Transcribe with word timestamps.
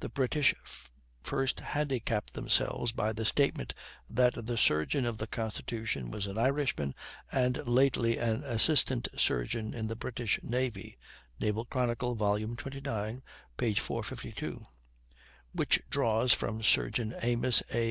The 0.00 0.08
British 0.08 0.54
first 1.22 1.60
handicap 1.60 2.30
themselves 2.30 2.90
by 2.90 3.12
the 3.12 3.26
statement 3.26 3.74
that 4.08 4.46
the 4.46 4.56
surgeon 4.56 5.04
of 5.04 5.18
the 5.18 5.26
Constitution 5.26 6.10
was 6.10 6.26
an 6.26 6.38
Irishman 6.38 6.94
and 7.30 7.66
lately 7.66 8.16
an 8.16 8.44
assistant 8.44 9.08
surgeon 9.14 9.74
in 9.74 9.86
the 9.88 9.94
British 9.94 10.40
navy 10.42 10.96
("Naval 11.38 11.66
Chronicle," 11.66 12.16
xxix, 12.16 13.78
452); 13.78 14.66
which 15.52 15.82
draws 15.90 16.32
from 16.32 16.62
Surgeon 16.62 17.14
Amos 17.20 17.62
A. 17.70 17.86